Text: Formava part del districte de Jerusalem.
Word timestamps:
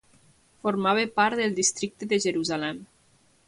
Formava 0.67 1.03
part 1.21 1.41
del 1.41 1.53
districte 1.61 2.11
de 2.15 2.21
Jerusalem. 2.27 2.85